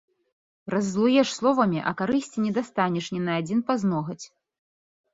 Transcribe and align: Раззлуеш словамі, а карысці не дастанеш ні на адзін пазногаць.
Раззлуеш 0.73 1.27
словамі, 1.39 1.79
а 1.93 1.95
карысці 2.01 2.39
не 2.49 2.57
дастанеш 2.57 3.05
ні 3.15 3.21
на 3.31 3.39
адзін 3.45 3.59
пазногаць. 3.71 4.23